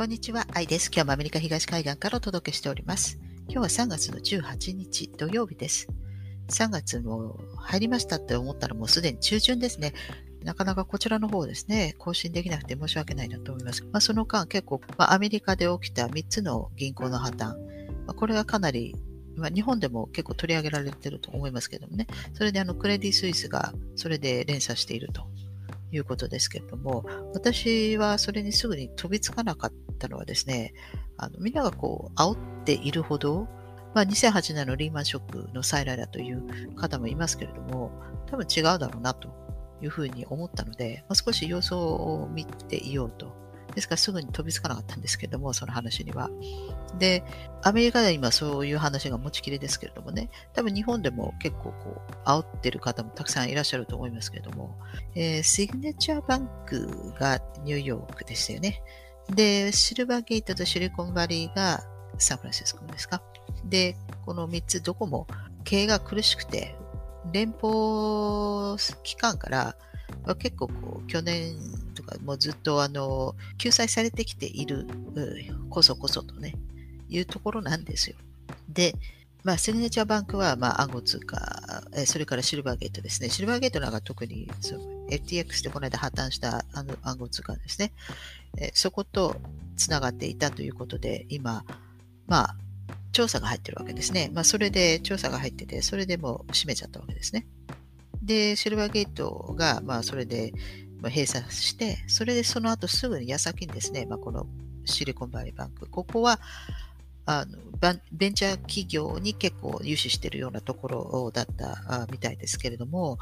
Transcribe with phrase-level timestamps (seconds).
[0.00, 0.90] こんにちは、愛です。
[0.90, 3.18] 今日もアメリカ東海岸からお届けしております。
[3.50, 5.88] 今日は3月の18日土曜日です。
[6.48, 9.92] 3月も入りましたって思ったらもうすでに中旬ですね。
[10.42, 13.82] なかなかこちらの方ですね、更新できなくて申し訳ないなと思います。
[13.92, 17.56] まあ、その間結構、まあ、アメリカで起きた3つの銀行の破綻、ま
[18.06, 18.96] あ、これはかなり
[19.36, 25.26] ま、日本でも結構取り上げられてると思いますけどもね、それであのクレディ・スイスがそれで連鎖していると
[25.92, 27.04] いうことですけれども、
[27.34, 30.72] 私はそれにすぐに飛びつかなかったのはですね、
[31.16, 33.48] あのみんながこう煽っているほど、
[33.94, 37.90] まあ、2008年のリーマンショックの再来だという方もいますけれども、
[38.26, 39.28] 多分違うだろうなと
[39.82, 43.29] いうふうに思ったので、まあ、少し様子を見ていようと
[43.74, 46.30] ですからすぐに飛びつかなかったんですけども、その話には。
[46.98, 47.24] で、
[47.62, 54.76] アメリカでは今そういう話が持ちきりですけれどもね、多分日本でも結構こう、煽ってる方もたくさんいらっしゃると思いますけれども、
[55.14, 58.82] えー、シグネチャーバンクがニューヨークでしたよね。
[59.30, 61.84] で、シルバーゲートとシリコンバリーが
[62.18, 63.22] サンフランシスコですか。
[63.64, 63.96] で、
[64.26, 65.26] この3つどこも
[65.64, 66.74] 経営が苦しくて、
[67.32, 69.76] 連邦機関から
[70.38, 71.56] 結構こう去年
[71.94, 74.86] とかもうずっとあの救済されてきている、
[75.68, 76.54] こそこそとね、
[77.08, 78.16] いうところなんですよ。
[78.68, 78.94] で、
[79.42, 83.30] まあ、セグネチャーバンクは、まあ、暗号通貨、えそれからシルバーゲートですね。
[83.30, 86.64] シルバーゲートなんか特にその FTX でこの間破綻した
[87.02, 87.92] 暗号通貨ですね。
[88.58, 89.36] えそこと
[89.76, 91.64] つながっていたということで、今、
[92.26, 92.56] まあ、
[93.12, 94.30] 調査が入ってるわけですね。
[94.32, 97.46] まあ、それで調査が入ってて、それでもう閉めちゃったわけですね。
[98.30, 100.52] で、シルバーゲートが、まあ、それで
[101.02, 104.46] 閉鎖して、それでその後すぐに矢先にですね、まあ、この
[104.84, 106.38] シリコンバレーバンク、ここは、
[107.26, 107.58] あの
[108.12, 113.18] ベンチャー企業に結構融資しているようなところだったみたいですけれども、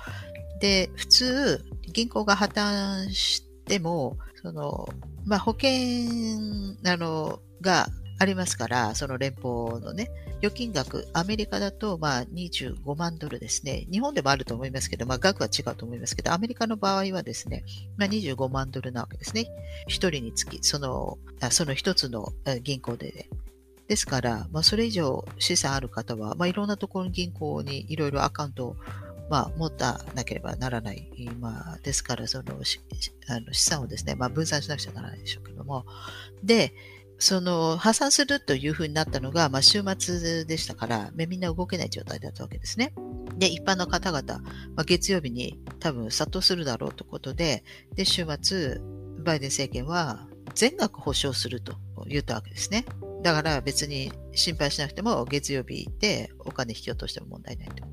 [0.61, 4.89] で、普通、銀行が破綻しても、その、
[5.25, 5.71] まあ、保険、
[6.85, 7.87] あの、が
[8.19, 13.87] ありますから、その連邦のね、預金額、アメリカだとまあ25万ドルですね。
[13.91, 17.65] 日本でもあると思いますけど、まあ額は違うと思いますけど、アメリカの場合はですね、
[17.97, 19.47] まあ、25万ドルなわけですね。
[19.87, 21.19] 一人につき、その、
[21.51, 23.29] その一つの銀行で、ね、
[23.87, 28.77] ですから、まあ、それ以上資産ある方は、まあ、いろんなところの銀行にいろいろアカウントを
[29.31, 31.07] まあ、持たなければならない。
[31.39, 35.85] まあ、ですから、そのあの資産をですね、まあ、分散しなくちゃならないでしょうけども。
[36.43, 36.73] で、
[37.19, 42.95] その破産するというふうになったのが、まあ、週末でしたから、みんな動けない状態だったわけですね。
[43.37, 47.65] で、一般の方々、まあ、月曜日に多分殺到するだろうということで、
[47.95, 48.79] で、週末、
[49.25, 51.75] バイデン政権は全額保証すると
[52.07, 52.85] 言ったわけですね。
[53.23, 57.85] だから別に心配しなくても月曜日でお金引き落としても問題ないと。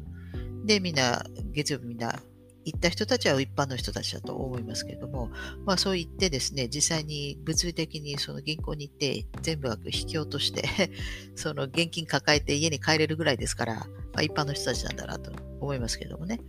[0.66, 2.19] で、みんな、月曜日みんな
[2.66, 5.30] 行った人たちは一般の人たちだと思いますけれども、
[5.66, 10.92] まあそう言ってですね、実際に物理的にその銀行に行って全部額引き落として
[11.36, 15.31] その現金抱えて家に帰れるぐらいですから、まあ一般の人たちなんだなと
[15.62, 16.40] 思いますけれどもね。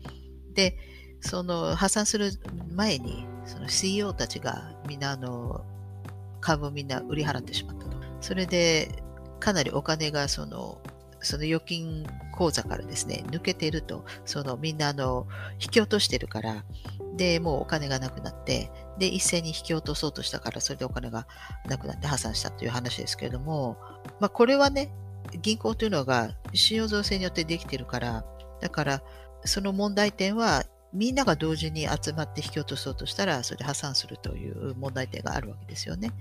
[0.55, 0.79] で、
[1.21, 2.33] その破産する
[2.73, 5.65] 前に、その CEO たちがみんなあの
[6.41, 7.97] 株をみんな売り払ってしまったと。
[8.23, 9.03] それで、
[9.39, 10.81] かなりお金がその
[11.27, 16.65] その預金口座からですね、抜けてると、そのみんなあの、引き落としてるから、
[17.17, 21.27] で、もうお金がなくなって、で、一斉に引き落とそうとしたから、それでお金が
[21.67, 23.77] なくなって破産したという話ですけれども、
[24.21, 24.93] まあ、これはね、
[25.43, 28.25] 銀行というのが信用造成によってできてるから、
[28.61, 29.03] だから、
[29.45, 36.13] その問題点は、みんなが同時に集まって引き落とそうとしたら、それで破産するという問題点があるわけですよね。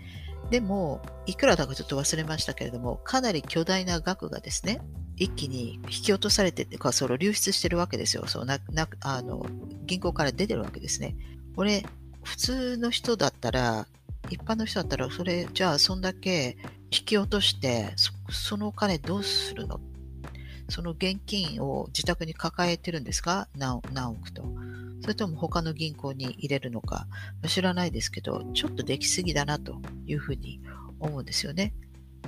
[0.50, 4.82] でも、いくらだかちょっと忘れましたけれども、かなり巨大な額がですね、
[5.18, 8.28] 一気に引き落とされててか、その流出してるわけですよ。
[8.28, 9.46] そうななあの
[9.86, 11.16] 銀行から出てるわけですね。
[11.56, 11.86] これ、
[12.24, 13.88] 普通の人だったら、
[14.30, 16.58] 一般の人だったら、それ、じゃあ、そんだけ
[16.92, 19.80] 引き落としてそ、そのお金どうするの？
[20.70, 23.48] その現金を自宅に抱えてるんですか？
[23.56, 24.44] 何何億と。
[25.02, 27.08] それとも他の銀行に入れるのか？
[27.48, 30.62] 知らないですけど、ちょっとできすぎだなというふうに
[31.00, 31.74] 思うんですよね。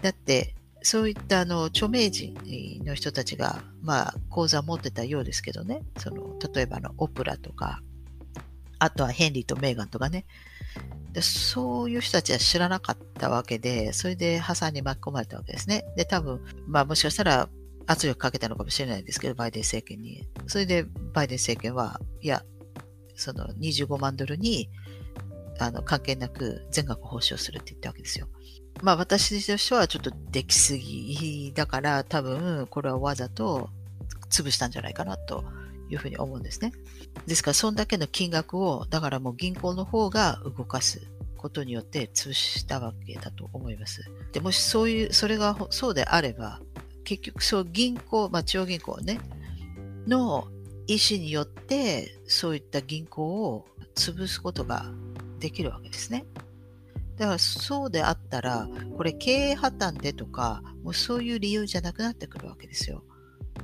[0.01, 0.53] だって、
[0.83, 2.37] そういったあの著名人
[2.85, 7.81] の人たちが、まあ、講座を持ってたようですけどね、その例えばのオプラとか、
[8.77, 10.25] あとはヘンリーとメーガンとかね、
[11.13, 15.83] でそういう人たちは知らなかったわけで、それで破産に巻き込まれたわけですね。
[15.97, 17.49] で、多分、まあもしかしたら
[17.87, 20.27] 圧力かけたのかもしれないですけど、バイデン政権に。
[20.47, 22.43] それでバイデン政権は、いや、
[23.15, 24.69] その25万ドルに
[25.59, 28.27] あの関係なく全額報酬するって言ったわけですよ。
[28.83, 33.69] まあ私としてはちょっとできすぎだから多分これはわざと
[34.29, 35.43] 潰したんじゃないかなと
[35.89, 36.73] いうふうに思うんですね。
[37.25, 41.07] ですからそんだけの金額をだからもう銀行の方が動かす
[41.37, 44.03] ことによって潰したわけだと思います。
[44.33, 46.59] でもしそういう、それがそうであれば、
[47.07, 49.21] 結局そう銀行、まあ、中央銀行ね、
[50.07, 50.49] の
[50.87, 53.65] 意思によってそういった銀行を
[53.95, 54.91] 潰すことが
[55.39, 56.25] できるわけですね。
[57.15, 58.67] だからそうであったら、
[58.97, 63.05] これ経営破綻でとか、もうそういう理由じゃなくなってくるわけですよ。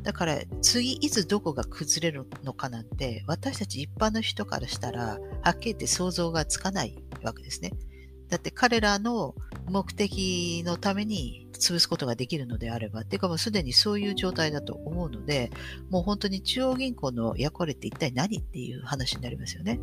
[0.04, 7.74] だから次いつどこが崩れるのかなんて私たち一般の人からしたらはっきり言って想像がつかないわけですね。
[8.30, 9.36] だって彼らの
[9.70, 15.52] 目的のために潰すことができるのであれば、っていうかもうすでにそういう状態だと思うので、
[15.90, 19.80] もう本当に中央銀行の役割って一体何っていう話になりますよね。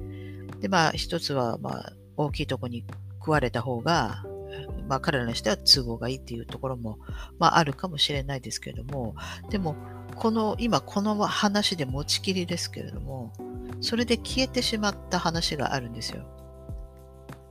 [0.61, 2.85] で、まあ一つは、まあ大きいとこに
[3.19, 4.25] 食われた方が、
[4.89, 6.99] まあ彼らにしては都合がいいっていうところも、
[7.39, 9.15] まああるかもしれないですけれども、
[9.51, 9.77] でも、
[10.17, 13.33] この、今この話で持ちきりですけれども、
[13.81, 16.40] それで消えてしまった話があるんですよ。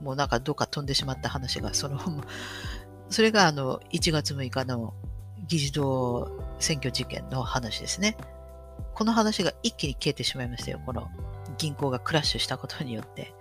[0.00, 1.98] もうなんかどっか飛んでしまった話が、その、
[3.10, 4.94] それがあの、1月6日の
[5.46, 8.16] 議事堂選挙事件の話ですね。
[8.94, 10.80] この話が一気に消えてしまいましたよ。
[10.84, 11.08] この
[11.58, 13.34] 銀行がクラッシュしたことによって。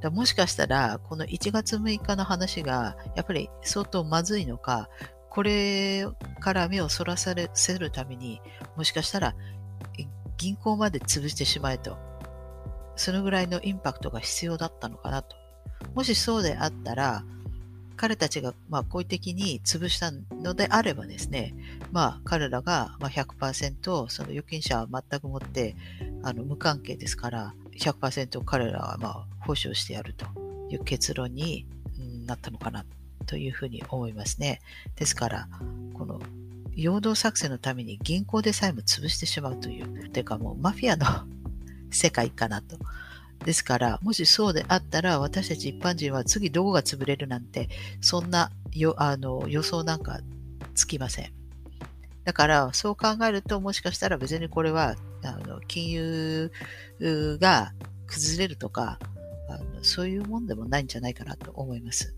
[0.00, 4.88] だもしかしたら、この1月6日の話が、やっぱり相当まずいのか、
[5.30, 6.06] これ
[6.40, 8.40] から目をそらさせるために、
[8.76, 9.34] もしかしたら
[10.36, 11.96] 銀行まで潰してしまえと、
[12.96, 15.36] そのぐらいのインパクトが必要だったのかなと
[15.94, 17.24] もしそうであったら、
[17.96, 21.54] 彼たちがまあ好意的に潰したのであればですね、
[21.92, 25.76] まあ彼らがまあ100%その預金者は全くもって
[26.22, 30.26] あの無関係ですから100%彼らはまあ保証してやると
[30.70, 31.66] いう結論に
[32.26, 32.84] なったのかな
[33.26, 34.60] というふうに思いますね。
[34.96, 35.48] ですから、
[35.94, 36.20] この
[36.74, 41.06] 陽動作戦のために銀行でさえも潰してしまうという、というかもうマフィアの
[41.90, 42.78] 世界かなと
[43.44, 47.68] ですから、もしそうであったら、私たち一般人は次どこが潰れるなんて、
[48.00, 50.20] そんなよあの予想なんか
[50.74, 51.32] つきません。
[52.24, 56.50] だから、そう考えると、もしかしたら別にこれは、あの金融
[57.40, 57.72] が
[58.06, 58.98] 崩れるとか
[59.48, 62.14] あの、そういうもんでもないんじゃないかなと思います。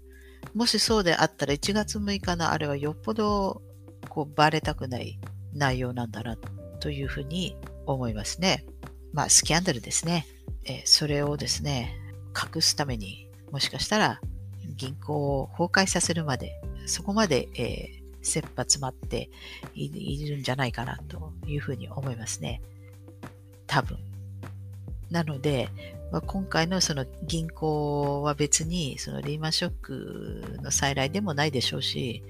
[0.55, 3.63] もしそうであったら、1月6日のあれはよっぽど
[4.09, 5.19] こうバレたくない
[5.53, 6.37] 内容なんだな
[6.81, 7.57] というふうに
[7.87, 8.65] 思いますね。
[9.13, 10.27] まあ、スキャンダルですね。
[10.65, 11.97] えそれをですね、
[12.35, 14.21] 隠すために、もしかしたら
[14.77, 19.31] 銀行を崩壊させるまで、そこまで、えー、切羽詰まって
[19.75, 22.61] いるんじゃないかなというふうに思いますね。
[23.67, 23.99] 多分。
[25.11, 25.69] なので、
[26.11, 32.23] まあ、今回のその銀行は別にそのリーマンショックの再来でもないでしょうし、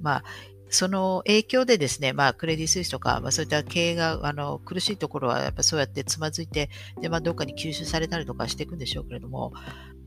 [0.00, 0.24] まあ、
[0.70, 6.70] その影響でですね、まあ、クレディ・スイスとか、まあ、そういった経営があの苦しいところは、やっぱそうやってつまずいて、
[7.00, 9.52] で、まあ、どっかに吸収されたりとかしていくんでしょうけれども、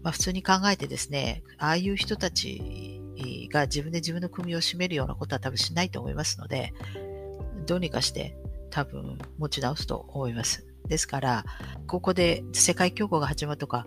[0.03, 3.01] まあ、普通に考えてですね、ああいう人たち
[3.51, 6.73] が自分で自分の組を占めるようなことは多分しないと思いますので、
[7.65, 8.35] どうにかして
[8.69, 10.65] 多分持ち直すと思います。
[10.87, 11.45] ですから、
[11.87, 13.85] ここで世界恐慌が始まるとか、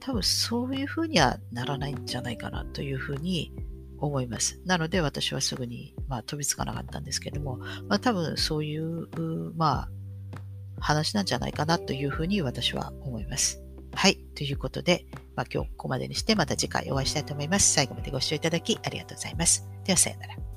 [0.00, 3.52] 多分そういうふうにはならないんじゃないかなというふうに
[3.98, 4.60] 思います。
[4.64, 7.58] なので私はすぐに、まあ、飛びつかなかったんですけども、
[7.88, 9.08] まあ、多分そういう、
[9.56, 9.88] まあ、
[10.80, 13.62] 話なんじゃないかなというふうに私は思います。
[13.94, 14.16] はい。
[14.34, 17.72] ということで、まあ、今日ここまでにしてまた次回お会いしたいと思います。
[17.72, 19.66] 最後までご視聴いただきありがとうございます。
[19.84, 20.53] ではさようなら。